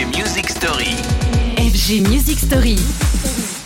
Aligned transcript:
FG 0.00 0.16
Music 0.16 0.48
Story. 0.48 0.96
FG 1.58 2.08
Music 2.08 2.38
Story. 2.38 2.76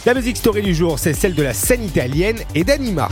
La 0.04 0.14
musique 0.14 0.36
story 0.36 0.62
du 0.62 0.74
jour, 0.74 0.98
c'est 0.98 1.12
celle 1.12 1.36
de 1.36 1.44
la 1.44 1.54
scène 1.54 1.84
italienne 1.84 2.38
et 2.56 2.64
d'Anima. 2.64 3.08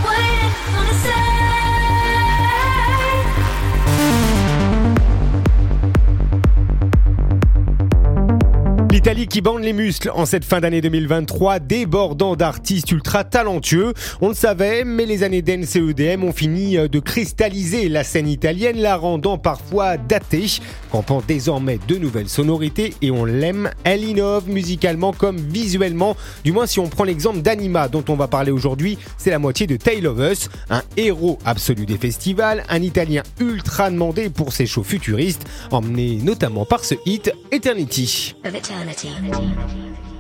L'Italie 9.13 9.29
qui 9.29 9.43
bande 9.43 9.63
les 9.63 9.75
muscles 9.75 10.11
en 10.15 10.25
cette 10.25 10.43
fin 10.43 10.61
d'année 10.61 10.81
2023, 10.81 11.59
débordant 11.59 12.35
d'artistes 12.35 12.93
ultra 12.93 13.25
talentueux. 13.25 13.93
On 14.23 14.29
le 14.29 14.35
savait, 14.35 14.85
mais 14.85 15.05
les 15.05 15.23
années 15.23 15.43
dance 15.43 15.77
et 15.77 15.81
EDM 15.81 16.25
ont 16.25 16.33
fini 16.33 16.79
euh, 16.79 16.89
de 16.89 16.99
cristalliser 16.99 17.91
la 17.91 18.05
scène 18.05 18.27
italienne, 18.27 18.79
la 18.79 18.97
rendant 18.97 19.37
parfois 19.37 19.99
datée. 19.99 20.47
Campant 20.91 21.23
désormais 21.29 21.79
de 21.87 21.97
nouvelles 21.97 22.31
sonorités 22.31 22.95
et 23.03 23.11
on 23.11 23.27
l'aime, 23.27 23.71
elle 23.85 24.03
innove 24.03 24.49
musicalement 24.49 25.13
comme 25.13 25.37
visuellement. 25.37 26.17
Du 26.43 26.53
moins 26.53 26.67
si 26.67 26.81
on 26.81 26.89
prend 26.89 27.05
l'exemple 27.05 27.43
d'Anima 27.43 27.89
dont 27.89 28.05
on 28.09 28.17
va 28.17 28.29
parler 28.29 28.51
aujourd'hui, 28.51 28.97
c'est 29.19 29.31
la 29.31 29.39
moitié 29.39 29.67
de 29.67 29.77
Tale 29.77 30.07
of 30.07 30.19
Us, 30.21 30.49
un 30.71 30.83
héros 30.97 31.39
absolu 31.45 31.85
des 31.85 31.99
festivals, 31.99 32.65
un 32.71 32.81
Italien 32.81 33.25
ultra 33.41 33.91
demandé 33.91 34.31
pour 34.31 34.55
ses 34.55 34.65
shows 34.65 34.85
futuristes, 34.85 35.45
emmené 35.71 36.17
notamment 36.23 36.65
par 36.65 36.83
ce 36.83 36.95
hit 37.05 37.31
eternity. 37.51 38.35
energy. 39.17 39.45
energy. 39.45 40.12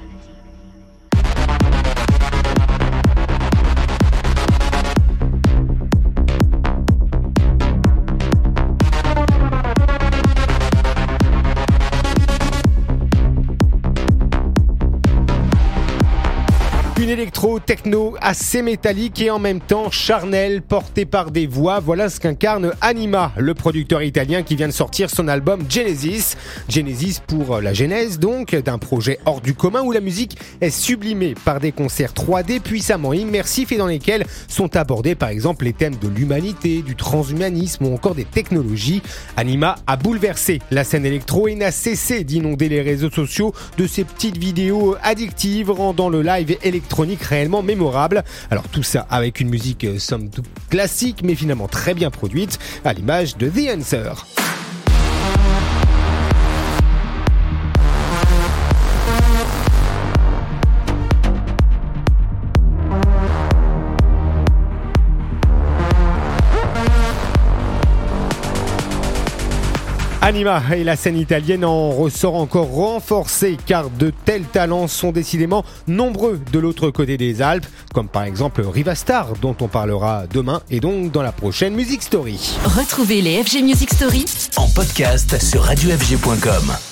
Une 17.01 17.09
électro 17.09 17.59
techno 17.59 18.17
assez 18.21 18.61
métallique 18.61 19.21
et 19.23 19.31
en 19.31 19.39
même 19.39 19.61
temps 19.61 19.91
charnelle, 19.91 20.61
portée 20.61 21.07
par 21.07 21.31
des 21.31 21.47
voix. 21.47 21.81
Voilà 21.81 22.11
ce 22.11 22.21
qu'incarne 22.21 22.73
Anima, 22.83 23.33
le 23.39 23.55
producteur 23.55 24.03
italien 24.03 24.43
qui 24.43 24.57
vient 24.57 24.69
de 24.69 24.73
sortir 24.73 25.09
son 25.09 25.27
album 25.27 25.63
Genesis. 25.69 26.37
Genesis 26.69 27.21
pour 27.27 27.61
la 27.63 27.73
genèse 27.73 28.19
donc 28.19 28.55
d'un 28.55 28.77
projet 28.77 29.19
hors 29.25 29.41
du 29.41 29.55
commun 29.55 29.81
où 29.81 29.91
la 29.91 30.01
musique 30.01 30.37
est 30.61 30.71
sublimée 30.71 31.35
par 31.47 31.61
des 31.61 31.73
concerts 31.73 32.13
3D 32.13 32.61
puissamment 32.61 33.15
immersifs 33.15 33.73
et 33.73 33.79
dans 33.79 33.87
lesquels 33.87 34.27
sont 34.47 34.77
abordés 34.77 35.15
par 35.15 35.31
exemple 35.31 35.65
les 35.65 35.73
thèmes 35.73 35.97
de 35.97 36.09
l'humanité, 36.09 36.83
du 36.83 36.95
transhumanisme 36.95 37.87
ou 37.87 37.95
encore 37.95 38.15
des 38.15 38.27
technologies. 38.27 39.03
Anima 39.39 39.77
a 39.87 39.97
bouleversé 39.97 40.61
la 40.71 40.85
scène 40.85 41.07
électro 41.07 41.49
et 41.49 41.55
n'a 41.55 41.73
cessé 41.73 42.23
d'inonder 42.23 42.69
les 42.69 42.83
réseaux 42.83 43.11
sociaux 43.11 43.55
de 43.79 43.87
ces 43.87 44.05
petites 44.05 44.37
vidéos 44.37 44.95
addictives 45.03 45.71
rendant 45.71 46.11
le 46.11 46.21
live 46.21 46.55
réellement 47.23 47.63
mémorable. 47.63 48.25
Alors 48.51 48.69
tout 48.69 48.83
ça 48.83 49.07
avec 49.11 49.41
une 49.41 49.49
musique 49.49 49.85
euh, 49.85 49.99
somme 49.99 50.31
toute 50.31 50.47
classique 50.71 51.23
mais 51.25 51.35
finalement 51.35 51.69
très 51.69 51.95
bien 51.95 52.11
produite 52.11 52.59
à 52.85 52.93
l'image 52.93 53.37
de 53.37 53.49
The 53.49 53.79
Answer. 53.79 54.52
Anima 70.25 70.63
et 70.77 70.85
la 70.85 70.95
scène 70.95 71.19
italienne 71.19 71.65
en 71.65 71.91
ressort 71.91 72.37
encore 72.37 72.71
renforcée 72.71 73.57
car 73.67 73.91
de 73.91 74.13
tels 74.25 74.45
talents 74.45 74.87
sont 74.87 75.11
décidément 75.11 75.65
nombreux 75.89 76.41
de 76.53 76.61
l'autre 76.61 76.91
côté 76.91 77.17
des 77.17 77.43
Alpes, 77.43 77.67
comme 77.93 78.07
par 78.07 78.23
exemple 78.23 78.63
Rivastar 78.63 79.33
dont 79.43 79.57
on 79.61 79.67
parlera 79.67 80.29
demain 80.33 80.63
et 80.71 80.79
donc 80.79 81.11
dans 81.11 81.23
la 81.23 81.33
prochaine 81.33 81.75
Music 81.75 82.05
Story. 82.05 82.57
Retrouvez 82.65 83.21
les 83.21 83.43
FG 83.43 83.65
Music 83.65 83.93
Story 83.93 84.25
En 84.57 84.69
podcast 84.69 85.43
sur 85.43 85.63
radiofg.com. 85.63 86.92